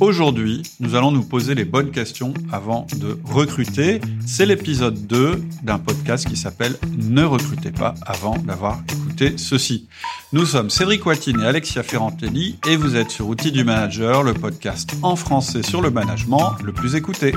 [0.00, 4.00] Aujourd'hui, nous allons nous poser les bonnes questions avant de recruter.
[4.24, 9.88] C'est l'épisode 2 d'un podcast qui s'appelle Ne recrutez pas avant d'avoir écouté ceci.
[10.32, 14.34] Nous sommes Cédric Watine et Alexia Ferrantelli et vous êtes sur Outils du Manager, le
[14.34, 17.32] podcast en français sur le management le plus écouté.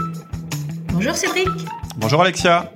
[0.94, 1.50] Bonjour Cédric.
[1.98, 2.72] Bonjour Alexia.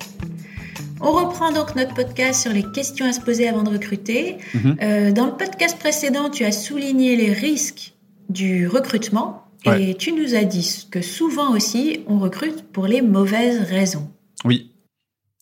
[0.99, 4.38] On reprend donc notre podcast sur les questions à se poser avant de recruter.
[4.55, 4.77] Mhm.
[4.81, 7.93] Euh, dans le podcast précédent, tu as souligné les risques
[8.29, 13.62] du recrutement et tu nous as dit que souvent aussi, on recrute pour les mauvaises
[13.70, 14.12] raisons.
[14.44, 14.72] Oui.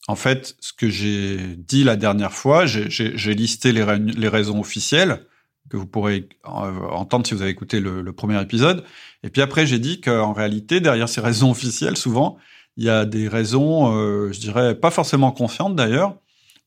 [0.07, 4.59] En fait, ce que j'ai dit la dernière fois, j'ai- listé les, ra- les raisons
[4.59, 5.25] officielles
[5.69, 8.83] que vous pourrez euh, entendre si vous avez écouté le, le premier épisode.
[9.23, 12.37] Et puis après, j'ai dit qu'en réalité, derrière ces raisons officielles, souvent,
[12.75, 16.17] il y a des raisons, euh, je dirais, pas forcément conscientes d'ailleurs,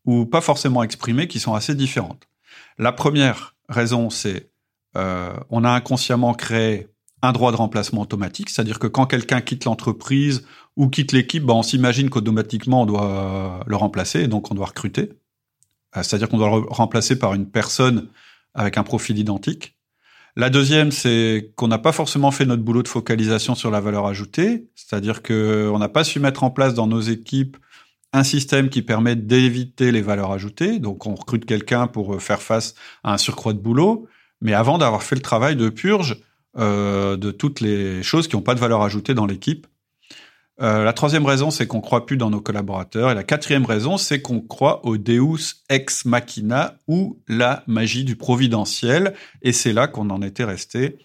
[0.06, 2.26] ou pas forcément exprimées, qui sont assez différentes.
[2.78, 4.48] La première raison, c'est
[4.96, 6.88] euh, on a inconsciemment créé
[7.22, 10.44] un droit de remplacement automatique, c'est-à-dire que quand quelqu'un quitte l'entreprise
[10.76, 14.66] ou quitte l'équipe, ben, on s'imagine qu'automatiquement on doit le remplacer et donc on doit
[14.66, 15.12] recruter.
[15.96, 18.08] Euh, C'est-à-dire qu'on doit le remplacer par une personne
[18.54, 19.76] avec un profil identique.
[20.38, 24.06] La deuxième, c'est qu'on n'a pas forcément fait notre boulot de focalisation sur la valeur
[24.06, 27.56] ajoutée, c'est-à-dire qu'on n'a pas su mettre en place dans nos équipes
[28.12, 30.78] un système qui permet d'éviter les valeurs ajoutées.
[30.78, 34.06] Donc on recrute quelqu'un pour euh, faire face à un surcroît de boulot,
[34.42, 36.18] mais avant d'avoir fait le travail de purge
[36.58, 39.66] euh, de toutes les choses qui n'ont pas de valeur ajoutée dans l'équipe.
[40.62, 43.10] Euh, la troisième raison, c'est qu'on croit plus dans nos collaborateurs.
[43.10, 48.16] Et la quatrième raison, c'est qu'on croit au Deus ex machina ou la magie du
[48.16, 49.12] providentiel.
[49.42, 50.96] Et c'est là qu'on en était resté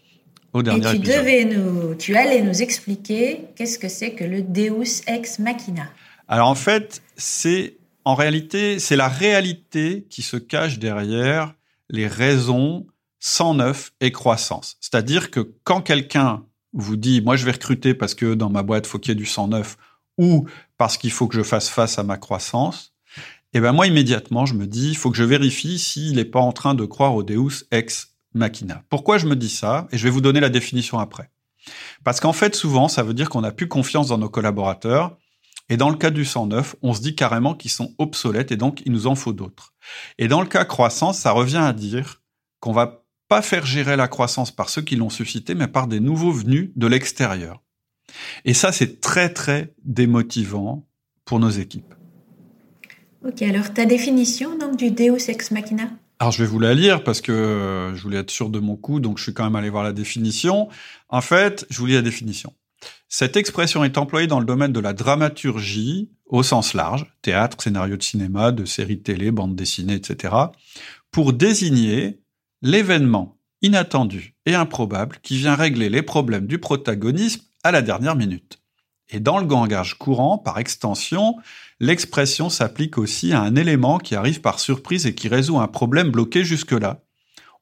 [0.54, 1.18] au Et dernier tu épisode.
[1.18, 5.84] devais nous, tu allais nous expliquer qu'est-ce que c'est que le Deus ex machina.
[6.30, 11.54] Alors en fait, c'est en réalité, c'est la réalité qui se cache derrière
[11.90, 12.86] les raisons
[13.22, 14.76] 109 et croissance.
[14.82, 18.88] C'est-à-dire que quand quelqu'un vous dit, moi je vais recruter parce que dans ma boîte
[18.88, 19.78] faut qu'il y ait du 109
[20.18, 22.94] ou parce qu'il faut que je fasse face à ma croissance,
[23.54, 26.40] eh ben moi immédiatement je me dis, il faut que je vérifie s'il n'est pas
[26.40, 28.84] en train de croire au Deus ex machina.
[28.90, 29.88] Pourquoi je me dis ça?
[29.92, 31.30] Et je vais vous donner la définition après.
[32.04, 35.16] Parce qu'en fait, souvent, ça veut dire qu'on n'a plus confiance dans nos collaborateurs
[35.70, 38.82] et dans le cas du 109, on se dit carrément qu'ils sont obsolètes et donc
[38.86, 39.74] il nous en faut d'autres.
[40.18, 42.22] Et dans le cas croissance, ça revient à dire
[42.60, 43.01] qu'on va
[43.32, 46.72] pas faire gérer la croissance par ceux qui l'ont suscité, mais par des nouveaux venus
[46.76, 47.62] de l'extérieur.
[48.44, 50.86] Et ça, c'est très, très démotivant
[51.24, 51.94] pour nos équipes.
[53.26, 55.90] Ok, alors ta définition donc du Deus ex machina?
[56.20, 58.76] Alors, je vais vous la lire parce que euh, je voulais être sûr de mon
[58.76, 60.68] coup, donc je suis quand même allé voir la définition.
[61.08, 62.54] En fait, je vous lis la définition.
[63.08, 67.96] Cette expression est employée dans le domaine de la dramaturgie au sens large, théâtre, scénario
[67.96, 70.34] de cinéma, de séries télé, bande dessinée, etc.,
[71.12, 72.21] pour désigner
[72.62, 78.60] l'événement inattendu et improbable qui vient régler les problèmes du protagonisme à la dernière minute.
[79.10, 81.36] Et dans le langage courant, par extension,
[81.80, 86.12] l'expression s'applique aussi à un élément qui arrive par surprise et qui résout un problème
[86.12, 87.04] bloqué jusque-là.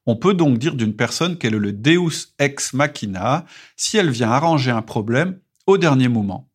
[0.06, 3.44] On peut donc dire d'une personne qu'elle est le Deus ex machina
[3.76, 6.48] si elle vient arranger un problème au dernier moment.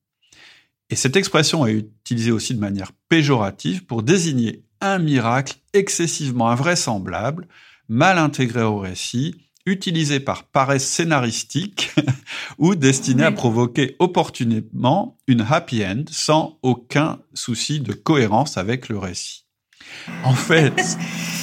[0.89, 7.47] Et cette expression est utilisée aussi de manière péjorative pour désigner un miracle excessivement invraisemblable,
[7.87, 9.35] mal intégré au récit,
[9.65, 11.91] utilisé par paresse scénaristique
[12.57, 18.97] ou destiné à provoquer opportunément une happy end sans aucun souci de cohérence avec le
[18.97, 19.45] récit.
[20.23, 20.79] En fait,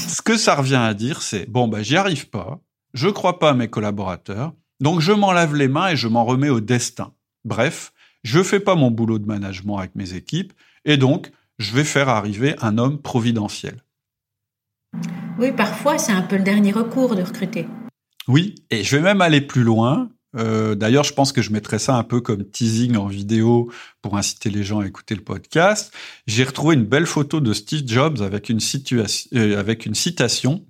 [0.08, 2.60] ce que ça revient à dire, c'est bon, bah, j'y arrive pas,
[2.94, 6.24] je crois pas à mes collaborateurs, donc je m'en lave les mains et je m'en
[6.24, 7.12] remets au destin.
[7.44, 7.92] Bref,
[8.22, 10.52] je fais pas mon boulot de management avec mes équipes
[10.84, 13.82] et donc je vais faire arriver un homme providentiel.
[15.42, 17.66] Oui, parfois c'est un peu le dernier recours de recruter.
[18.28, 20.08] Oui, et je vais même aller plus loin.
[20.36, 23.68] Euh, D'ailleurs, je pense que je mettrai ça un peu comme teasing en vidéo
[24.02, 25.92] pour inciter les gens à écouter le podcast.
[26.28, 28.60] J'ai retrouvé une belle photo de Steve Jobs avec une,
[28.92, 30.64] euh, avec une citation.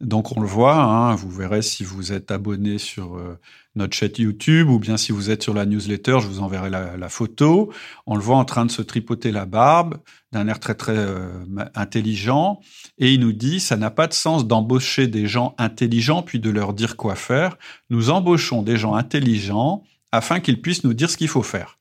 [0.00, 3.38] Donc on le voit, hein, vous verrez si vous êtes abonné sur euh,
[3.74, 7.08] notre chat YouTube ou bien si vous êtes sur la newsletter, je vous enverrai la,
[7.08, 7.72] photo.
[8.06, 9.98] On le voit en train de se tripoter la barbe,
[10.32, 11.28] d'un air très très euh,
[11.74, 12.60] intelligent,
[12.98, 16.50] et il nous dit ça n'a pas de sens d'embaucher des gens intelligents puis de
[16.50, 17.56] leur dire quoi faire.
[17.90, 21.75] Nous embauchons des gens intelligents afin qu'ils puissent nous dire ce qu'il faut faire.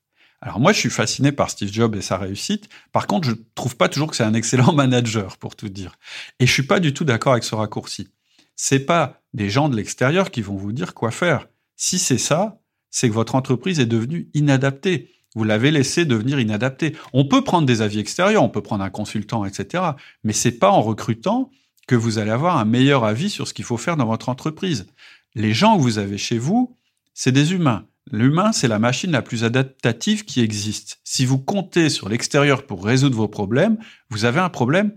[0.45, 2.69] Alors moi, je suis fasciné par Steve Jobs et sa réussite.
[2.91, 5.97] Par contre, je trouve pas toujours que c'est un excellent manager, pour tout dire.
[6.39, 8.09] Et je suis pas du tout d'accord avec ce raccourci.
[8.55, 11.47] C'est pas des gens de l'extérieur qui vont vous dire quoi faire.
[11.75, 12.61] Si c'est ça,
[12.91, 15.09] c'est que votre entreprise est devenue inadaptée.
[15.33, 16.95] Vous l'avez laissé devenir inadaptée.
[17.11, 19.83] On peut prendre des avis extérieurs, on peut prendre un consultant, etc.
[20.23, 21.49] Mais c'est pas en recrutant
[21.87, 24.85] que vous allez avoir un meilleur avis sur ce qu'il faut faire dans votre entreprise.
[25.33, 26.77] Les gens que vous avez chez vous,
[27.15, 27.87] c'est des humains.
[28.11, 30.99] L'humain, c'est la machine la plus adaptative qui existe.
[31.03, 33.77] Si vous comptez sur l'extérieur pour résoudre vos problèmes,
[34.09, 34.91] vous avez un problème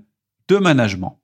[0.48, 1.18] de management.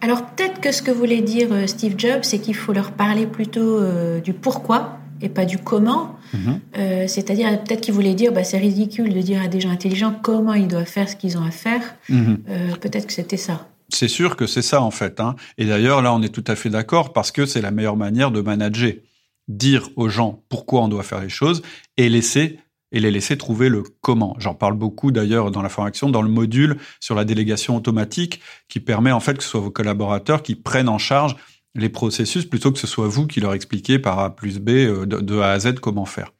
[0.00, 3.26] Alors peut-être que ce que voulait dire euh, Steve Jobs, c'est qu'il faut leur parler
[3.26, 6.16] plutôt euh, du pourquoi et pas du comment.
[6.32, 6.60] Mhm.
[6.76, 10.14] Euh, c'est-à-dire peut-être qu'il voulait dire, bah, c'est ridicule de dire à des gens intelligents
[10.22, 11.80] comment ils doivent faire ce qu'ils ont à faire.
[12.08, 12.38] Mhm.
[12.80, 13.68] peut-être que c'était ça.
[13.90, 15.20] C'est sûr que c'est ça en fait.
[15.20, 15.36] Hein.
[15.56, 18.30] Et d'ailleurs là, on est tout à fait d'accord parce que c'est la meilleure manière
[18.30, 18.92] de manager.
[19.48, 21.62] Dire aux gens pourquoi on doit faire les choses
[21.96, 22.58] et laisser
[22.94, 24.36] et les laisser trouver le comment.
[24.38, 28.78] J'en parle beaucoup d'ailleurs dans la formation, dans le module sur la délégation automatique, qui
[28.78, 31.34] permet en fait que ce soit vos collaborateurs qui prennent en charge
[31.74, 35.06] les processus plutôt que ce soit vous qui leur expliquez par A plus B euh,
[35.06, 36.32] de, A à Z comment faire.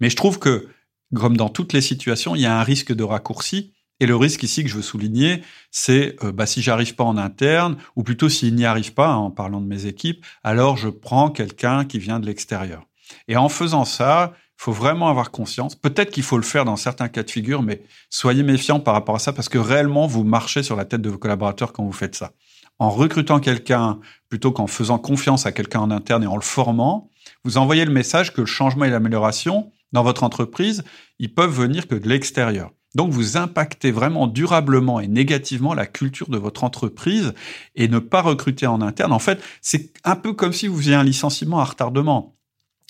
[0.00, 0.68] Mais je trouve que,
[1.14, 3.74] comme dans toutes les situations, il y a un risque de raccourci.
[4.00, 7.16] Et le risque ici que je veux souligner, c'est euh, bah, si j'arrive pas en
[7.16, 10.88] interne, ou plutôt s'il n'y arrive pas, hein, en parlant de mes équipes, alors je
[10.88, 12.84] prends quelqu'un qui vient de l'extérieur.
[13.26, 15.74] Et en faisant ça, il faut vraiment avoir conscience.
[15.74, 19.14] Peut-être qu'il faut le faire dans certains cas de figure, mais soyez méfiants par rapport
[19.14, 21.92] à ça parce que réellement, vous marchez sur la tête de vos collaborateurs quand vous
[21.92, 22.32] faites ça.
[22.80, 23.98] En recrutant quelqu'un
[24.28, 27.10] plutôt qu'en faisant confiance à quelqu'un en interne et en le formant,
[27.44, 30.84] vous envoyez le message que le changement et l'amélioration dans votre entreprise,
[31.18, 32.72] ils peuvent venir que de l'extérieur.
[32.98, 37.32] Donc vous impactez vraiment durablement et négativement la culture de votre entreprise
[37.76, 39.12] et ne pas recruter en interne.
[39.12, 42.34] En fait, c'est un peu comme si vous faisiez un licenciement à retardement.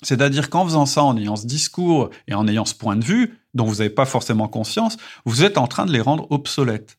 [0.01, 3.37] C'est-à-dire qu'en faisant ça, en ayant ce discours et en ayant ce point de vue,
[3.53, 6.97] dont vous n'avez pas forcément conscience, vous êtes en train de les rendre obsolètes.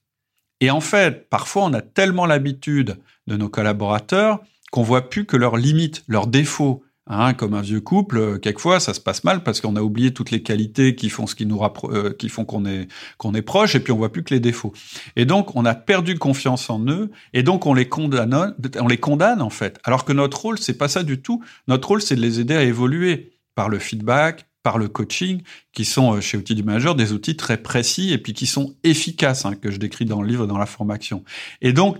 [0.61, 2.97] Et en fait, parfois, on a tellement l'habitude
[3.27, 4.39] de nos collaborateurs
[4.71, 8.79] qu'on voit plus que leurs limites, leurs défauts, Hein, comme un vieux couple, euh, quelquefois
[8.79, 11.45] ça se passe mal parce qu'on a oublié toutes les qualités qui font ce qui
[11.45, 12.87] nous euh, qui font qu'on est
[13.19, 14.73] qu'on est proche et puis on voit plus que les défauts.
[15.17, 18.99] Et donc on a perdu confiance en eux et donc on les condamne, on les
[18.99, 19.81] condamne en fait.
[19.83, 21.43] Alors que notre rôle c'est pas ça du tout.
[21.67, 25.43] Notre rôle c'est de les aider à évoluer par le feedback, par le coaching,
[25.73, 28.77] qui sont euh, chez Outils du Manager des outils très précis et puis qui sont
[28.85, 31.25] efficaces, hein, que je décris dans le livre, dans la formation.
[31.61, 31.97] Et donc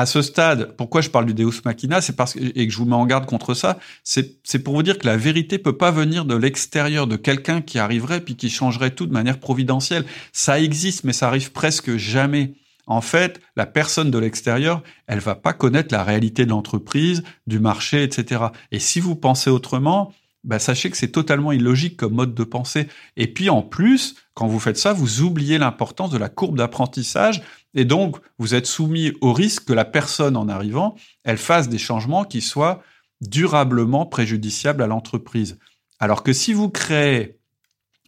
[0.00, 2.78] à ce stade, pourquoi je parle du Deus Machina, c'est parce que, et que je
[2.78, 5.90] vous mets en garde contre ça, c'est pour vous dire que la vérité peut pas
[5.90, 10.04] venir de l'extérieur, de quelqu'un qui arriverait puis qui changerait tout de manière providentielle.
[10.32, 12.54] Ça existe, mais ça arrive presque jamais.
[12.86, 17.60] En fait, la personne de l'extérieur, elle va pas connaître la réalité de l'entreprise, du
[17.60, 18.46] marché, etc.
[18.72, 20.12] Et si vous pensez autrement,
[20.44, 22.88] bah, sachez que c'est totalement illogique comme mode de pensée.
[23.16, 27.42] Et puis en plus, quand vous faites ça, vous oubliez l'importance de la courbe d'apprentissage
[27.74, 31.78] et donc vous êtes soumis au risque que la personne en arrivant, elle fasse des
[31.78, 32.82] changements qui soient
[33.20, 35.58] durablement préjudiciables à l'entreprise.
[35.98, 37.38] Alors que si vous créez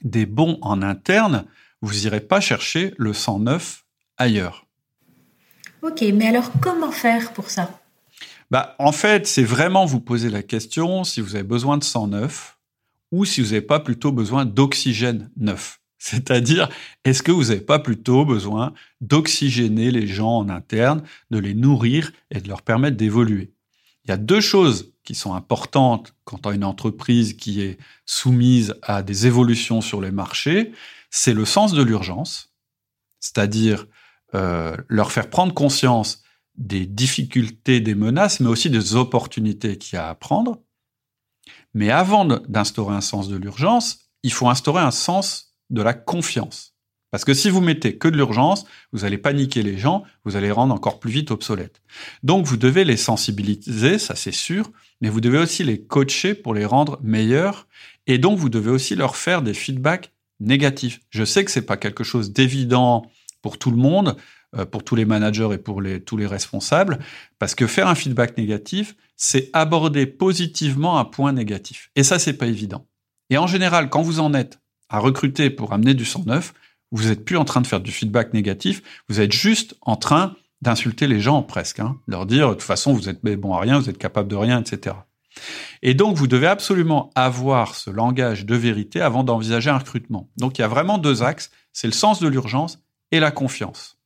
[0.03, 1.45] des bons en interne,
[1.83, 3.85] vous n'irez pas chercher le 109
[4.17, 4.67] ailleurs.
[5.83, 7.82] Ok, mais alors comment faire pour ça?
[8.53, 12.07] Bah, en fait, c'est vraiment vous poser la question si vous avez besoin de sang
[12.07, 12.59] neuf
[13.11, 15.81] ou si vous n'avez pas plutôt besoin d'oxygène neuf.
[15.97, 16.69] C'est-à-dire,
[17.05, 22.13] est-ce que vous n'avez pas plutôt besoin d'oxygéner les gens en interne, de les nourrir
[22.31, 23.55] et de leur permettre d'évoluer?
[24.05, 27.79] Il y a deux choses qui sont importantes quand on a une entreprise qui est
[28.05, 30.73] soumise à des évolutions sur les marchés.
[31.09, 32.53] C'est le sens de l'urgence,
[33.19, 33.87] c'est-à-dire
[34.35, 36.23] euh, leur faire prendre conscience
[36.57, 40.63] des difficultés, des menaces, mais aussi des opportunités qu'il y a à prendre.
[41.75, 46.73] Mais avant d'instaurer un sens de l'urgence, il faut instaurer un sens de la confiance.
[47.11, 50.51] Parce que si vous mettez que de l'urgence, vous allez paniquer les gens, vous allez
[50.51, 51.83] rendre encore plus vite obsolètes.
[52.23, 54.71] Donc vous devez les sensibiliser, ça c'est sûr,
[55.03, 57.67] mais vous devez aussi les coacher pour les rendre meilleurs,
[58.07, 60.11] et donc vous devez aussi leur faire des feedbacks
[60.41, 61.01] négatifs.
[61.11, 63.05] Je sais que c'est pas quelque chose d'évident
[63.43, 64.17] pour tout le monde.
[64.55, 66.99] Euh, pour tous les managers et pour les, tous les responsables,
[67.39, 71.91] parce que faire un feedback négatif, c'est aborder positivement un point négatif.
[71.97, 72.87] Et ça, c'est pas évident.
[73.31, 76.53] Et en général, quand vous en êtes à recruter pour amener du sang neuf,
[76.91, 80.37] vous n'êtes plus en train de faire du feedback négatif, vous êtes juste en train
[80.61, 83.79] d'insulter les gens presque, hein, leur dire de toute façon vous êtes bon à rien,
[83.79, 84.97] vous êtes capable de rien, etc.
[85.81, 90.29] Et donc vous devez absolument avoir ce langage de vérité avant d'envisager un recrutement.
[90.37, 92.81] Donc il y a vraiment deux axes, c'est le sens de l'urgence
[93.13, 94.02] et la confiance.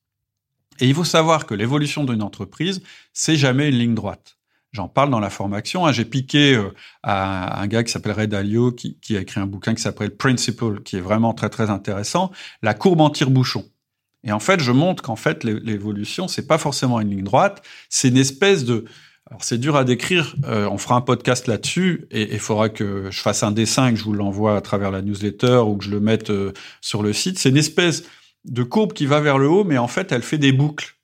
[0.80, 4.36] Et il faut savoir que l'évolution d'une entreprise, c'est jamais une ligne droite.
[4.72, 5.86] J'en parle dans la formation.
[5.86, 5.92] Hein.
[5.92, 9.74] J'ai piqué euh, à un gars qui s'appelle Ray Dalio, qui, a écrit un bouquin
[9.74, 12.30] qui s'appelle Principle, qui est vraiment très très intéressant.
[12.62, 13.64] La courbe en tire-bouchon.
[14.22, 17.62] Et en fait, je montre qu'en fait, l'évolution, c'est pas forcément une ligne droite.
[17.88, 18.84] C'est une espèce de,
[19.30, 20.36] alors c'est dur à décrire.
[20.44, 23.96] Euh, on fera un podcast là-dessus et il faudra que je fasse un dessin que
[23.96, 27.12] je vous l'envoie à travers la newsletter ou que je le mette euh, sur le
[27.12, 27.38] site.
[27.38, 28.04] C'est une espèce
[28.46, 30.96] de courbe qui va vers le haut, mais en fait, elle fait des boucles.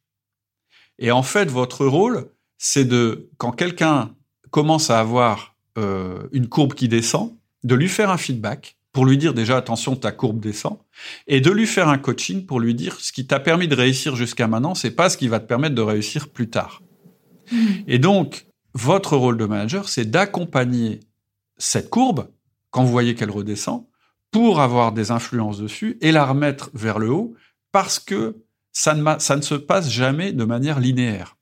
[0.98, 4.14] Et en fait, votre rôle, c'est de, quand quelqu'un
[4.50, 9.16] commence à avoir euh, une courbe qui descend, de lui faire un feedback pour lui
[9.16, 10.78] dire déjà attention ta courbe descend
[11.26, 14.14] et de lui faire un coaching pour lui dire ce qui t'a permis de réussir
[14.16, 16.82] jusqu'à maintenant c'est pas ce qui va te permettre de réussir plus tard.
[17.50, 17.56] Mmh.
[17.86, 21.00] Et donc votre rôle de manager c'est d'accompagner
[21.56, 22.28] cette courbe
[22.70, 23.86] quand vous voyez qu'elle redescend
[24.32, 27.34] pour avoir des influences dessus et la remettre vers le haut
[27.70, 31.36] parce que ça ne, ça ne se passe jamais de manière linéaire.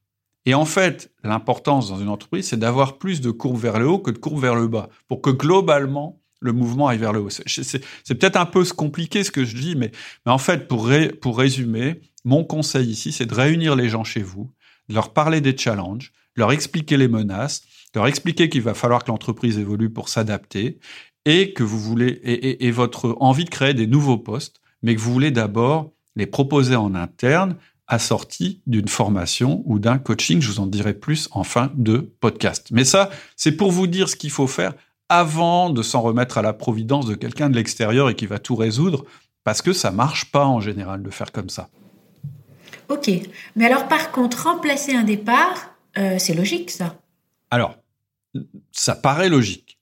[0.44, 3.98] Et en fait, l'importance dans une entreprise, c'est d'avoir plus de courbes vers le haut
[3.98, 7.30] que de courbes vers le bas, pour que globalement, le mouvement aille vers le haut.
[7.30, 9.92] C'est peut-être un peu compliqué ce que je dis, mais,
[10.26, 14.22] mais en fait, pour, pour résumer, mon conseil ici, c'est de réunir les gens chez
[14.22, 14.50] vous,
[14.88, 17.62] de leur parler des challenges, leur expliquer les menaces,
[17.94, 20.78] leur expliquer qu'il va falloir que l'entreprise évolue pour s'adapter
[21.24, 25.00] et que vous voulez et, et, votre envie de créer des nouveaux postes, mais que
[25.00, 30.40] vous voulez d'abord les proposer en interne assorti d'une formation ou d'un coaching.
[30.40, 32.68] Je vous en dirai plus en fin de podcast.
[32.70, 34.74] Mais ça, c'est pour vous dire ce qu'il faut faire
[35.08, 38.54] avant de s'en remettre à la providence de quelqu'un de l'extérieur et qui va tout
[38.54, 39.04] résoudre,
[39.42, 41.68] parce que ça marche pas en général de faire comme ça.
[42.88, 43.10] Ok,
[43.56, 46.96] mais alors par contre, remplacer un départ, euh, c'est logique ça?
[47.50, 47.74] Alors,
[48.70, 49.79] ça paraît logique.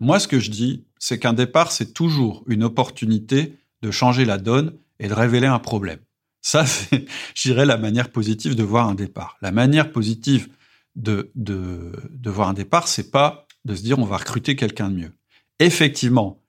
[0.00, 4.38] Moi, ce que je dis, c'est qu'un départ, c'est toujours une opportunité de changer la
[4.38, 6.00] donne et de révéler un problème.
[6.40, 9.36] Ça, c'est, je dirais, la manière positive de voir un départ.
[9.42, 10.48] La manière positive
[10.96, 14.96] de, de, voir un départ, c'est pas de se dire on va recruter quelqu'un de
[14.96, 15.12] mieux.
[15.58, 16.42] Effectivement,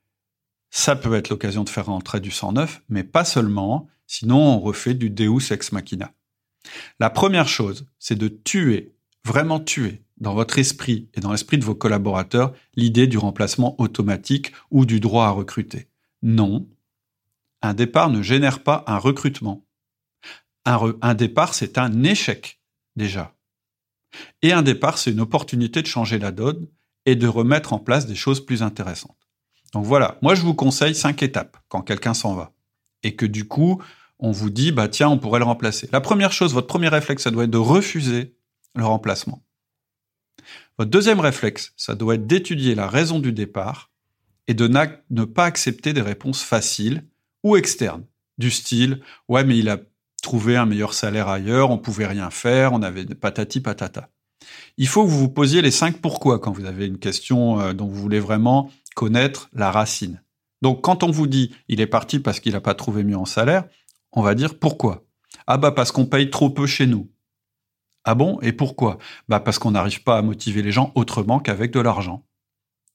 [0.70, 4.60] ça peut être l'occasion de faire rentrer du sang neuf, mais pas seulement, sinon on
[4.60, 6.13] refait du Deus ex machina.
[7.00, 11.65] La première chose, c'est de tuer, vraiment tuer, dans votre esprit et dans l'esprit de
[11.65, 15.89] vos collaborateurs, l'idée du remplacement automatique ou du droit à recruter.
[16.21, 16.69] Non,
[17.61, 19.65] un départ ne génère pas un recrutement
[20.65, 22.59] un, départ, c'est un échec
[22.95, 23.35] déjà.
[24.41, 26.67] Et un départ, c'est une opportunité de changer la donne
[27.05, 29.17] et de remettre en place des choses plus intéressantes.
[29.73, 32.51] Donc voilà, moi je vous conseille cinq étapes quand quelqu'un s'en va.
[33.03, 33.81] Et que du coup,
[34.19, 35.89] on vous dit, bah tiens, on pourrait le remplacer.
[35.91, 38.35] La première chose, votre premier réflexe, ça doit être de refuser
[38.75, 39.43] le remplacement.
[40.81, 43.91] Votre deuxième réflexe, ça doit être d'étudier la raison du départ
[44.47, 47.05] et de ne pas accepter des réponses faciles
[47.43, 48.03] ou externes,
[48.39, 49.77] du style, ouais, mais il a
[50.23, 54.09] trouver un meilleur salaire ailleurs, on pouvait rien faire, on avait patati patata.
[54.77, 57.73] Il faut que vous vous posiez les cinq pourquoi quand vous avez une question euh,
[57.73, 60.23] dont vous voulez vraiment connaître la racine.
[60.63, 63.25] Donc quand on vous dit il est parti parce qu'il n'a pas trouvé mieux en
[63.25, 63.65] salaire,
[64.13, 65.05] on va dire pourquoi?
[65.45, 67.07] Ah bah parce qu'on paye trop peu chez nous.
[68.03, 68.39] Ah bon?
[68.41, 68.98] Et pourquoi?
[69.29, 72.24] Bah parce qu'on n'arrive pas à motiver les gens autrement qu'avec de l'argent.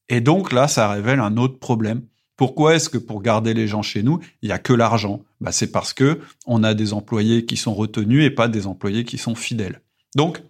[0.09, 2.03] Et donc là, ça révèle un autre problème
[2.37, 5.25] pourquoi est-ce que pour garder les gens chez nous, il y a que l'argent?
[5.41, 9.05] Bah, C'est parce que on a des employés qui sont retenus et pas des employés
[9.05, 9.81] qui sont fidèles.
[10.15, 10.43] Donc,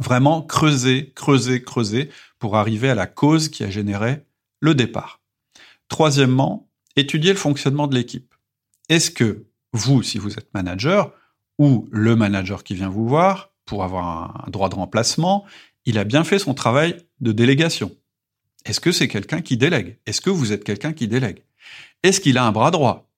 [0.00, 4.24] vraiment creuser, creuser, creuser pour arriver à la cause qui a généré
[4.60, 5.20] le départ.
[5.88, 8.34] Troisièmement, étudier le fonctionnement de l'équipe.
[8.88, 11.12] Est-ce que vous, si vous êtes manager,
[11.58, 15.44] ou le manager qui vient vous voir pour avoir un droit de remplacement,
[15.84, 17.94] il a bien fait son travail de délégation
[18.66, 19.98] est-ce que c'est quelqu'un qui délègue?
[20.06, 21.44] Est-ce que vous êtes quelqu'un qui délègue?
[22.02, 23.08] Est-ce qu'il a un bras droit?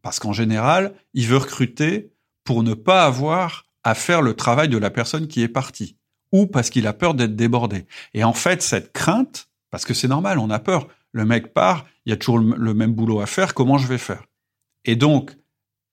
[0.00, 2.12] Parce qu'en général, il veut recruter
[2.44, 5.96] pour ne pas avoir à faire le travail de la personne qui est partie,
[6.30, 7.86] ou parce qu'il a peur d'être débordé.
[8.14, 10.86] Et en fait, cette crainte, parce que c'est normal, on a peur.
[11.10, 13.98] Le mec part, il y a toujours le même boulot à faire, comment je vais
[13.98, 14.24] faire?
[14.84, 15.36] Et donc,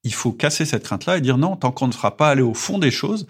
[0.04, 2.54] il faut casser cette crainte-là et dire non, tant qu'on ne sera pas allé au
[2.54, 3.28] fond des choses,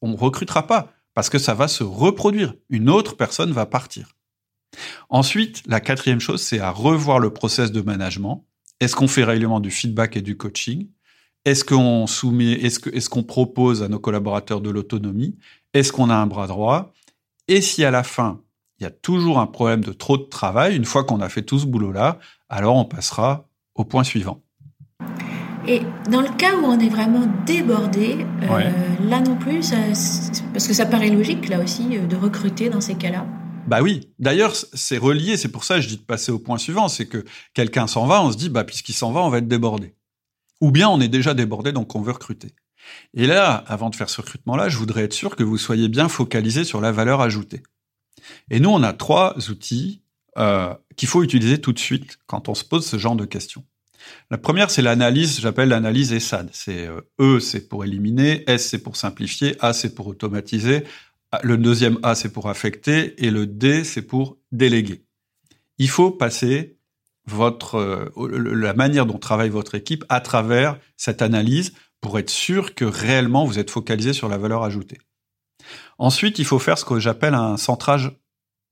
[0.00, 2.54] on ne recrutera pas, parce que ça va se reproduire.
[2.70, 4.14] Une autre personne va partir.
[5.08, 8.44] Ensuite, la quatrième chose, c'est à revoir le process de management.
[8.80, 10.88] Est-ce qu'on fait régulièrement du feedback et du coaching?
[11.44, 15.36] Est-ce qu'on soumet, est-ce qu'on propose à nos collaborateurs de l'autonomie?
[15.74, 16.92] Est-ce qu'on a un bras droit?
[17.48, 18.40] Et si à la fin,
[18.78, 21.42] il y a toujours un problème de trop de travail, une fois qu'on a fait
[21.42, 22.18] tout ce boulot-là,
[22.48, 24.42] alors on passera au point suivant.
[25.66, 25.80] Et
[26.10, 28.70] dans le cas où on est vraiment débordé, euh,
[29.08, 29.72] là non plus,
[30.52, 33.26] parce que ça paraît logique là aussi euh, de recruter dans ces cas-là.
[33.66, 34.10] Bah oui.
[34.18, 35.38] D'ailleurs, c'est relié.
[35.38, 36.88] C'est pour ça que je dis de passer au point suivant.
[36.88, 39.48] C'est que quelqu'un s'en va, on se dit, bah, puisqu'il s'en va, on va être
[39.48, 39.94] débordé.
[40.60, 42.54] Ou bien on est déjà débordé, donc on veut recruter.
[43.14, 46.08] Et là, avant de faire ce recrutement-là, je voudrais être sûr que vous soyez bien
[46.08, 47.62] focalisé sur la valeur ajoutée.
[48.50, 50.02] Et nous, on a trois outils
[50.36, 53.64] euh, qu'il faut utiliser tout de suite quand on se pose ce genre de questions.
[54.30, 56.50] La première, c'est l'analyse, j'appelle l'analyse ESAD.
[56.52, 60.84] C'est euh, E, c'est pour éliminer, S, c'est pour simplifier, A, c'est pour automatiser,
[61.32, 65.04] ah, le deuxième A, c'est pour affecter, et le D, c'est pour déléguer.
[65.78, 66.78] Il faut passer
[67.26, 68.10] votre euh,
[68.54, 73.46] la manière dont travaille votre équipe à travers cette analyse pour être sûr que réellement
[73.46, 74.98] vous êtes focalisé sur la valeur ajoutée.
[75.98, 78.12] Ensuite, il faut faire ce que j'appelle un centrage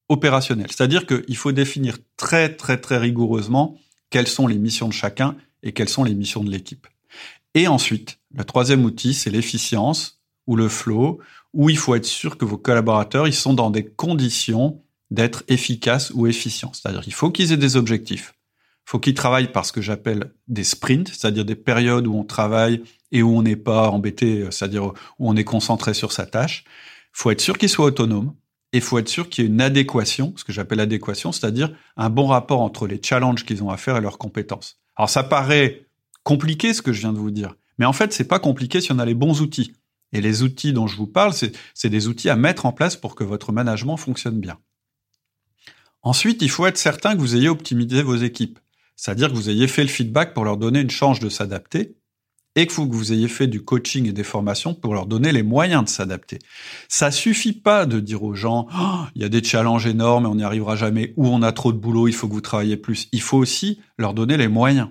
[0.09, 0.67] opérationnel.
[0.71, 3.79] C'est-à-dire qu'il faut définir très, très, très rigoureusement
[4.13, 6.87] quelles sont les missions de chacun et quelles sont les missions de l'équipe.
[7.55, 11.19] Et ensuite, le troisième outil, c'est l'efficience ou le flow,
[11.53, 16.13] où il faut être sûr que vos collaborateurs, ils sont dans des conditions d'être efficaces
[16.15, 16.73] ou efficients.
[16.73, 18.35] C'est-à-dire qu'il faut qu'ils aient des objectifs.
[18.87, 22.25] Il faut qu'ils travaillent par ce que j'appelle des sprints, c'est-à-dire des périodes où on
[22.25, 26.65] travaille et où on n'est pas embêté, c'est-à-dire où on est concentré sur sa tâche.
[27.15, 28.35] Il faut être sûr qu'ils soient autonomes
[28.73, 31.75] et il faut être sûr qu'il y ait une adéquation, ce que j'appelle adéquation, c'est-à-dire
[31.97, 34.81] un bon rapport entre les challenges qu'ils ont à faire et leurs compétences.
[34.97, 35.87] Alors ça paraît
[36.23, 38.93] compliqué ce que je viens de vous dire, mais en fait c'est pas compliqué si
[38.93, 39.75] on a les bons outils.
[40.15, 43.15] Et les outils dont je vous parle, c'est des outils à mettre en place pour
[43.15, 44.59] que votre management fonctionne bien.
[46.03, 48.59] Ensuite, il faut être certain que vous ayez optimisé vos équipes.
[48.95, 51.97] C'est-à-dire que vous ayez fait le feedback pour leur donner une chance de s'adapter
[52.55, 55.85] et que vous ayez fait du coaching et des formations pour leur donner les moyens
[55.85, 56.39] de s'adapter.
[56.89, 60.29] Ça suffit pas de dire aux gens, oh, il y a des challenges énormes et
[60.29, 62.77] on n'y arrivera jamais, ou on a trop de boulot, il faut que vous travaillez
[62.77, 63.09] plus.
[63.13, 64.91] Il faut aussi leur donner les moyens.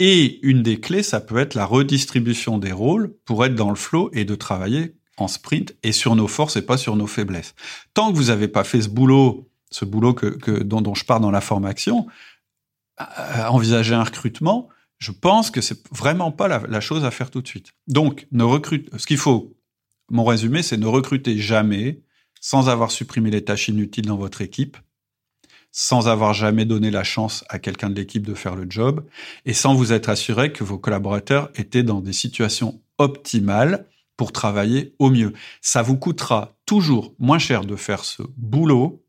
[0.00, 3.76] Et une des clés, ça peut être la redistribution des rôles pour être dans le
[3.76, 7.54] flow et de travailler en sprint et sur nos forces et pas sur nos faiblesses.
[7.92, 11.30] Tant que vous n'avez pas fait ce boulot, ce boulot que, dont, je parle dans
[11.30, 12.06] la formation,
[13.00, 17.42] euh, envisager un recrutement, je pense que c'est vraiment pas la, chose à faire tout
[17.42, 17.72] de suite.
[17.86, 18.44] Donc, ne
[18.96, 19.56] ce qu'il faut,
[20.10, 22.00] mon résumé, c'est ne recruter jamais
[22.40, 24.76] sans avoir supprimé les tâches inutiles dans votre équipe
[25.76, 29.04] sans avoir jamais donné la chance à quelqu'un de l'équipe de faire le job
[29.44, 33.84] et sans vous être assuré que vos collaborateurs étaient dans des situations optimales
[34.16, 35.32] pour travailler au mieux.
[35.62, 39.04] Ça vous coûtera toujours moins cher de faire ce boulot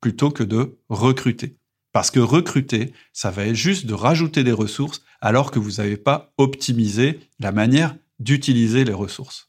[0.00, 1.58] plutôt que de recruter.
[1.96, 5.96] Parce que recruter, ça va être juste de rajouter des ressources alors que vous n'avez
[5.96, 9.48] pas optimisé la manière d'utiliser les ressources.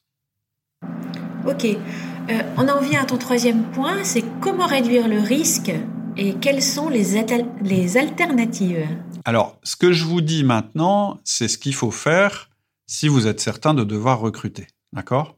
[1.46, 1.66] Ok.
[1.66, 5.74] Euh, on en vient à ton troisième point, c'est comment réduire le risque
[6.16, 7.22] et quelles sont les,
[7.64, 8.88] les alternatives?
[9.26, 12.50] Alors, ce que je vous dis maintenant, c'est ce qu'il faut faire
[12.86, 14.68] si vous êtes certain de devoir recruter.
[14.94, 15.36] D'accord?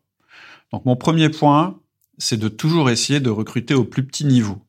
[0.72, 1.80] Donc, mon premier point,
[2.20, 4.62] c'est de toujours essayer de recruter au plus petit niveau,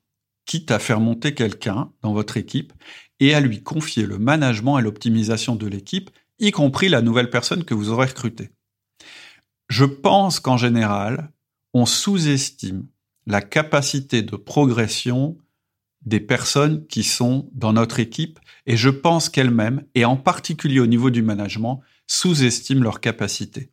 [0.50, 2.72] quitte à faire monter quelqu'un dans votre équipe
[3.20, 6.10] et à lui confier le management et l'optimisation de l'équipe,
[6.40, 8.50] y compris la nouvelle personne que vous aurez recrutée.
[9.68, 11.30] Je pense qu'en général,
[11.72, 12.84] on sous-estime
[13.28, 15.38] la capacité de progression
[16.02, 20.88] des personnes qui sont dans notre équipe et je pense qu'elles-mêmes, et en particulier au
[20.88, 23.70] niveau du management, sous-estiment leurs capacités.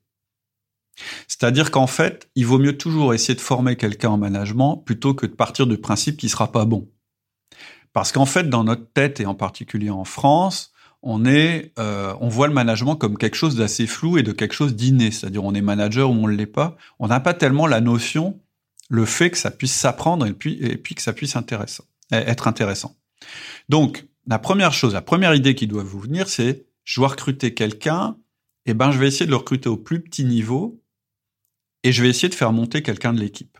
[1.28, 5.26] C'est-à-dire qu'en fait, il vaut mieux toujours essayer de former quelqu'un en management plutôt que
[5.26, 6.90] de partir du principe qu'il sera pas bon.
[7.94, 12.54] Parce qu'en fait, dans notre tête et en particulier en France, on euh, voit le
[12.54, 15.12] management comme quelque chose d'assez flou et de quelque chose d'inné.
[15.12, 16.78] C'est-à-dire, on est manager ou on ne l'est pas.
[17.00, 18.40] On n'a pas tellement la notion,
[18.90, 20.60] le fait que ça puisse s'apprendre et puis,
[20.96, 22.96] que ça puisse intéressant être intéressant.
[23.70, 27.54] Donc, la première chose, la première idée qui doit vous venir, c'est je dois recruter
[27.54, 28.18] quelqu'un,
[28.66, 30.82] eh ben je vais essayer de le recruter au plus petit niveau,
[31.84, 33.58] et je vais essayer de faire monter quelqu'un de l'équipe.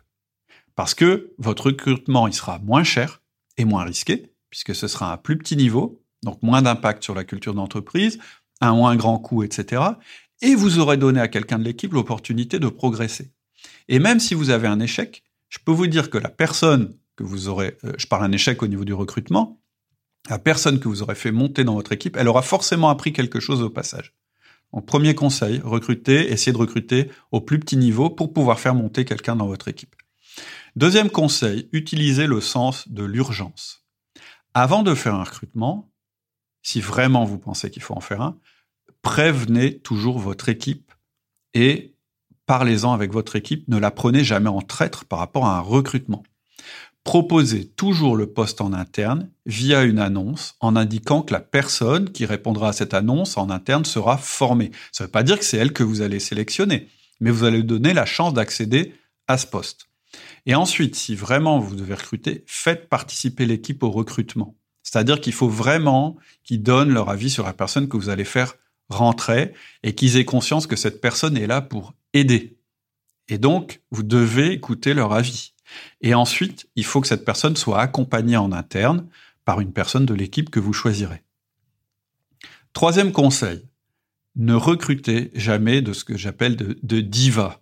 [0.74, 3.22] Parce que votre recrutement, il sera moins cher
[3.56, 7.24] et moins risqué, puisque ce sera un plus petit niveau, donc moins d'impact sur la
[7.24, 8.18] culture d'entreprise,
[8.60, 9.82] un moins grand coût, etc.
[10.40, 13.32] Et vous aurez donné à quelqu'un de l'équipe l'opportunité de progresser.
[13.88, 17.24] Et même si vous avez un échec, je peux vous dire que la personne que
[17.24, 19.60] vous aurez, euh, je parle un échec au niveau du recrutement,
[20.28, 23.40] la personne que vous aurez fait monter dans votre équipe, elle aura forcément appris quelque
[23.40, 24.14] chose au passage.
[24.86, 29.36] Premier conseil, recruter, essayez de recruter au plus petit niveau pour pouvoir faire monter quelqu'un
[29.36, 29.94] dans votre équipe.
[30.76, 33.86] Deuxième conseil, utilisez le sens de l'urgence.
[34.54, 35.90] Avant de faire un recrutement,
[36.62, 38.38] si vraiment vous pensez qu'il faut en faire un,
[39.02, 40.92] prévenez toujours votre équipe
[41.54, 41.94] et
[42.46, 43.68] parlez-en avec votre équipe.
[43.68, 46.22] Ne la prenez jamais en traître par rapport à un recrutement
[47.08, 52.26] proposez toujours le poste en interne via une annonce en indiquant que la personne qui
[52.26, 54.72] répondra à cette annonce en interne sera formée.
[54.92, 56.86] Ça ne veut pas dire que c'est elle que vous allez sélectionner,
[57.20, 58.92] mais vous allez donner la chance d'accéder
[59.26, 59.86] à ce poste.
[60.44, 64.54] Et ensuite, si vraiment vous devez recruter, faites participer l'équipe au recrutement.
[64.82, 68.52] C'est-à-dire qu'il faut vraiment qu'ils donnent leur avis sur la personne que vous allez faire
[68.90, 72.58] rentrer et qu'ils aient conscience que cette personne est là pour aider.
[73.28, 75.54] Et donc, vous devez écouter leur avis.
[76.00, 79.06] Et ensuite, il faut que cette personne soit accompagnée en interne
[79.44, 81.22] par une personne de l'équipe que vous choisirez.
[82.72, 83.66] Troisième conseil,
[84.36, 87.60] ne recrutez jamais de ce que j'appelle de, diva.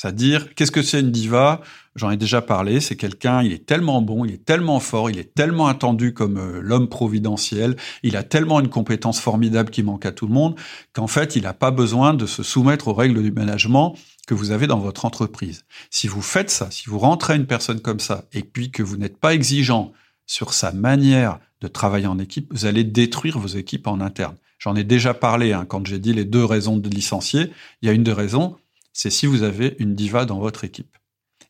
[0.00, 1.60] C'est-à-dire, qu'est-ce que c'est une diva?
[1.94, 5.18] J'en ai déjà parlé, c'est quelqu'un, il est tellement bon, il est tellement fort, il
[5.18, 10.06] est tellement attendu comme euh, l'homme providentiel, il a tellement une compétence formidable qui manque
[10.06, 10.54] à tout le monde,
[10.94, 13.94] qu'en fait, il n'a pas besoin de se soumettre aux règles du management
[14.26, 15.66] que vous avez dans votre entreprise.
[15.90, 18.96] Si vous faites ça, si vous rentrez une personne comme ça, et puis que vous
[18.96, 19.92] n'êtes pas exigeant
[20.24, 24.36] sur sa manière de travailler en équipe, vous allez détruire vos équipes en interne.
[24.58, 27.50] J'en ai déjà parlé hein, quand j'ai dit les deux raisons de licencier.
[27.82, 28.56] Il y a une des raisons,
[28.92, 30.96] c'est si vous avez une diva dans votre équipe.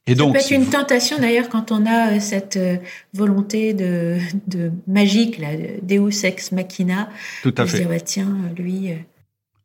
[0.07, 2.77] Et donc, ça peut être une tentation d'ailleurs quand on a euh, cette euh,
[3.13, 5.49] volonté de, de magique, là,
[5.83, 7.09] Deus ex machina.
[7.43, 7.81] Tout à fait.
[7.81, 8.93] Dire, bah, tiens, lui.
[8.93, 8.97] Euh,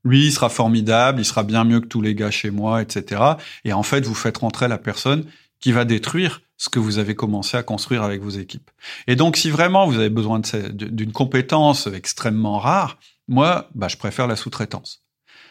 [0.03, 3.21] lui, il sera formidable, il sera bien mieux que tous les gars chez moi, etc.
[3.63, 5.25] Et en fait, vous faites rentrer la personne
[5.59, 8.69] qui va détruire ce que vous avez commencé à construire avec vos équipes.
[9.07, 10.41] Et donc, si vraiment vous avez besoin
[10.73, 15.04] d'une compétence extrêmement rare, moi, bah, je préfère la sous-traitance.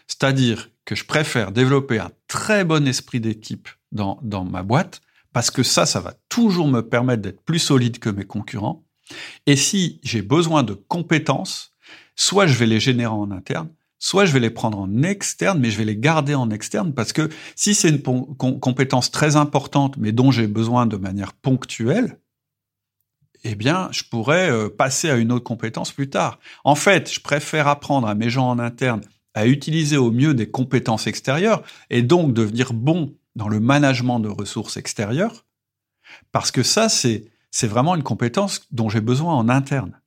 [0.06, 5.00] C'est-à-dire que je préfère développer un très bon esprit d'équipe dans, dans ma boîte,
[5.32, 8.84] parce que ça, ça va toujours me permettre d'être plus solide que mes concurrents.
[9.46, 11.72] Et si j'ai besoin de compétences,
[12.16, 15.70] soit je vais les générer en interne, soit je vais les prendre en externe, mais
[15.70, 20.12] je vais les garder en externe parce que si c'est une compétence très importante, mais
[20.12, 22.18] dont j'ai besoin de manière ponctuelle,
[23.44, 26.38] eh bien, je pourrais euh, passer à une autre compétence plus tard.
[26.64, 29.02] En fait, je préfère apprendre à mes gens en interne
[29.34, 34.28] à utiliser au mieux des compétences extérieures et donc devenir bon dans le management de
[34.28, 35.44] ressources extérieures,
[36.32, 37.30] parce que ça, c'est,
[37.62, 40.00] vraiment une compétence dont j'ai besoin en interne.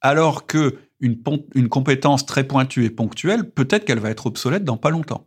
[0.00, 4.90] Alors que une, compétence très pointue et ponctuelle, peut-être qu'elle va être obsolète dans pas
[4.90, 5.26] longtemps.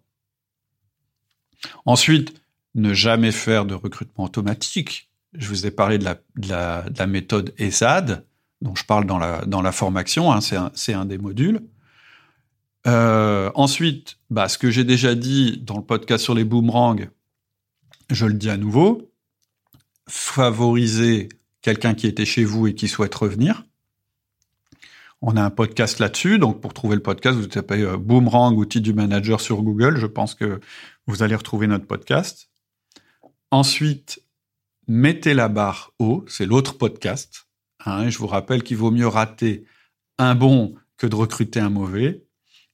[1.85, 2.41] Ensuite,
[2.75, 5.09] ne jamais faire de recrutement automatique.
[5.33, 8.25] Je vous ai parlé de la, de la, de la méthode ESAD,
[8.61, 11.61] dont je parle dans la, formation, hein, c'est un, des modules.
[12.87, 17.07] Euh, ensuite, bah, ce que j'ai déjà dit dans le podcast sur les boomerangs,
[18.09, 19.11] je le dis à nouveau,
[20.07, 21.29] favoriser
[21.61, 23.65] quelqu'un qui était chez vous et qui souhaite revenir.
[25.21, 28.81] On a un podcast là-dessus, donc pour trouver le podcast, vous tapez euh, Boomerang, outil
[28.81, 30.61] du manager sur Google, je pense que
[31.07, 32.49] vous allez retrouver notre podcast.
[33.49, 34.21] Ensuite,
[34.87, 37.47] mettez la barre haut, c'est l'autre podcast.
[37.85, 39.65] Hein, je vous rappelle qu'il vaut mieux rater
[40.19, 42.26] un bon que de recruter un mauvais.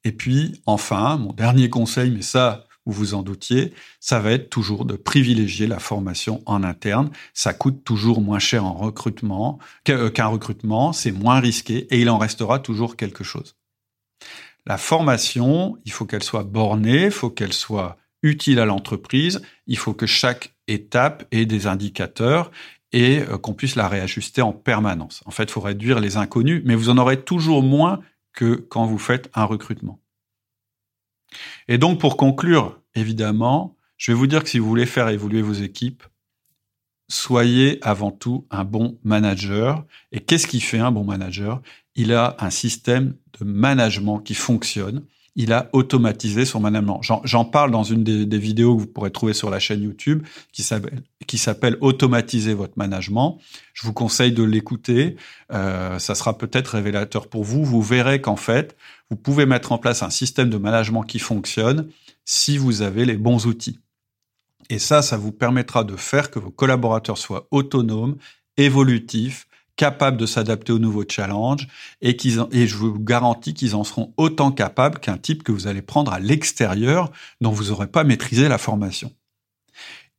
[0.03, 4.49] Et puis, enfin, mon dernier conseil, mais ça, vous vous en doutiez, ça va être
[4.49, 7.09] toujours de privilégier la formation en interne.
[7.33, 12.09] Ça coûte toujours moins cher en recrutement euh, qu'un recrutement, c'est moins risqué et il
[12.09, 13.55] en restera toujours quelque chose.
[14.65, 19.77] La formation, il faut qu'elle soit bornée, il faut qu'elle soit utile à l'entreprise, il
[19.77, 22.51] faut que chaque étape ait des indicateurs
[22.91, 25.21] et euh, qu'on puisse la réajuster en permanence.
[25.25, 28.01] En fait, il faut réduire les inconnus, mais vous en aurez toujours moins
[28.33, 29.99] que quand vous faites un recrutement.
[31.67, 35.41] Et donc, pour conclure, évidemment, je vais vous dire que si vous voulez faire évoluer
[35.41, 36.03] vos équipes,
[37.07, 39.85] soyez avant tout un bon manager.
[40.11, 41.61] Et qu'est-ce qui fait un bon manager?
[41.95, 47.01] Il a un système de management qui fonctionne il a automatisé son management.
[47.23, 50.63] J'en parle dans une des, vidéos que vous pourrez trouver sur la chaîne YouTube qui
[51.37, 53.39] s'appelle Automatiser votre management.
[53.73, 55.15] Je vous conseille de l'écouter.
[55.51, 57.63] Euh, ça sera peut-être révélateur pour vous.
[57.63, 58.77] Vous verrez qu'en fait,
[59.09, 61.89] vous pouvez mettre en place un système de management qui fonctionne
[62.25, 63.79] si vous avez les bons outils.
[64.69, 68.17] Et ça, ça vous permettra de faire que vos collaborateurs soient autonomes,
[68.57, 71.67] évolutifs, capables de s'adapter aux nouveaux challenges
[72.01, 76.13] et, je vous garantis qu'ils en seront autant capables qu'un type que vous allez prendre
[76.13, 79.11] à l'extérieur dont vous n'aurez pas maîtrisé la formation.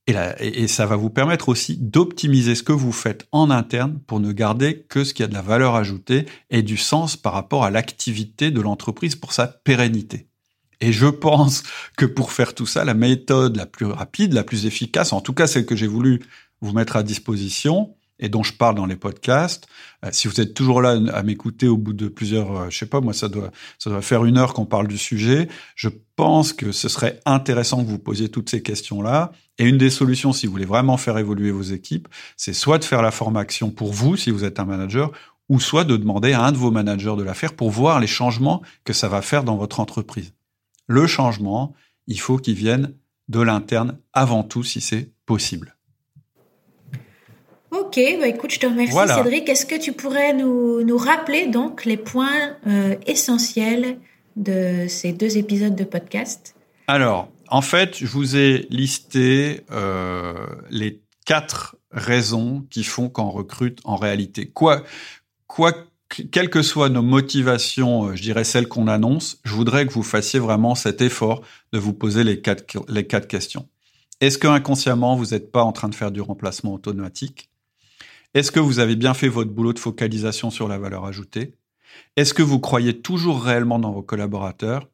[0.06, 4.00] Et, là, et, ça va vous permettre aussi d'optimiser ce que vous faites en interne
[4.06, 7.32] pour ne garder que ce qui a de la valeur ajoutée et du sens par
[7.32, 10.26] rapport à l'activité de l'entreprise pour sa pérennité.
[10.80, 11.62] Et je pense
[11.96, 15.32] que pour faire tout ça, la méthode la plus rapide, la plus efficace, en tout
[15.32, 16.20] cas celle que j'ai voulu
[16.60, 19.66] vous mettre à disposition, et dont je parle dans les podcasts.
[20.04, 22.86] Euh, si vous êtes toujours là à m'écouter au bout de plusieurs, euh, je sais
[22.86, 25.48] pas, moi ça doit ça doit faire une heure qu'on parle du sujet.
[25.74, 29.32] Je pense que ce serait intéressant que vous posiez toutes ces questions-là.
[29.58, 32.84] Et une des solutions, si vous voulez vraiment faire évoluer vos équipes, c'est soit de
[32.84, 35.12] faire la formation pour vous, si vous êtes un manager,
[35.48, 38.06] ou soit de demander à un de vos managers de la faire pour voir les
[38.06, 40.32] changements que ça va faire dans votre entreprise.
[40.86, 41.74] Le changement,
[42.06, 42.94] il faut qu'il vienne
[43.28, 45.76] de l'interne avant tout si c'est possible.
[47.74, 49.48] Ok, bah écoute, je te remercie Cédric.
[49.48, 53.98] Est-ce que tu pourrais nous, nous rappeler donc les points euh, essentiels
[54.36, 56.54] de ces deux épisodes de podcast?
[56.86, 63.80] Alors, en fait, je vous ai listé euh, les quatre raisons qui font qu'on recrute
[63.82, 64.46] en réalité.
[64.46, 64.84] Quoi,
[65.48, 65.72] quoi,
[66.30, 70.04] quelles que soient nos motivations, euh, je dirais celles qu'on annonce, je voudrais que vous
[70.04, 73.66] fassiez vraiment cet effort de vous poser les quatre, les quatre questions.
[74.20, 77.50] Est-ce que inconsciemment vous n'êtes pas en train de faire du remplacement automatique?
[78.34, 81.54] Est-ce que vous avez bien fait votre boulot de focalisation sur la valeur ajoutée?
[82.16, 84.88] Est-ce que vous croyez toujours réellement dans vos collaborateurs?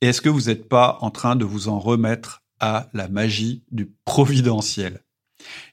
[0.00, 3.62] Et est-ce que vous n'êtes pas en train de vous en remettre à la magie
[3.70, 5.02] du providentiel?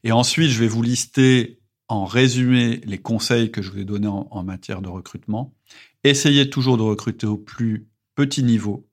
[0.03, 4.07] Et ensuite, je vais vous lister en résumé les conseils que je vous ai donnés
[4.07, 5.53] en, matière de recrutement.
[6.03, 8.88] Essayez toujours de recruter au plus petit niveau.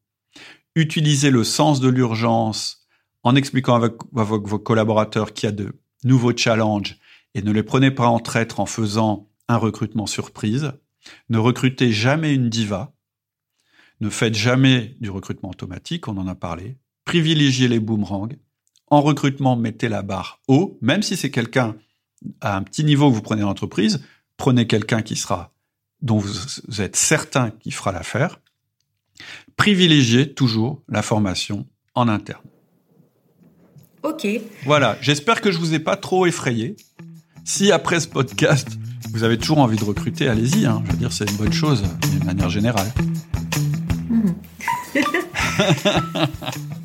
[0.77, 2.87] Utilisez le sens de l'urgence
[3.25, 5.73] en expliquant avec, vos collaborateurs qu'il y a de
[6.05, 7.00] nouveaux challenges
[7.35, 10.73] et ne les prenez pas en traître en faisant un recrutement surprise.
[11.29, 12.93] Ne recrutez jamais une diva.
[14.01, 16.79] Ne faites jamais du recrutement automatique, on en a parlé.
[17.05, 18.29] Privilégiez les boomerangs.
[18.89, 21.77] En recrutement, mettez la barre haut, même si c'est quelqu'un
[22.41, 24.03] à un petit niveau que vous prenez l'entreprise,
[24.37, 25.53] prenez quelqu'un qui sera,
[26.03, 28.41] dont vous êtes certain qu'il fera l'affaire.
[29.57, 32.43] Privilégiez toujours la formation en interne.
[34.03, 34.27] Ok.
[34.65, 36.77] Voilà, j'espère que je vous ai pas trop effrayé.
[37.45, 38.69] Si après ce podcast,
[39.13, 40.67] vous avez toujours envie de recruter, allez-y.
[40.67, 40.83] Hein.
[40.87, 42.91] Je veux dire, c'est une bonne chose d'une manière générale.
[44.09, 44.31] Hmm.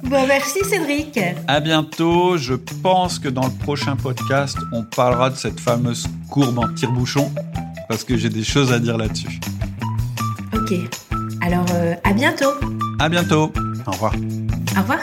[0.03, 1.19] bon, merci Cédric.
[1.47, 2.37] À bientôt.
[2.37, 7.31] Je pense que dans le prochain podcast, on parlera de cette fameuse courbe en tire-bouchon
[7.87, 9.39] parce que j'ai des choses à dire là-dessus.
[10.53, 10.73] Ok.
[11.41, 12.51] Alors, euh, à bientôt.
[12.99, 13.51] À bientôt.
[13.85, 14.13] Au revoir.
[14.75, 14.99] Au revoir.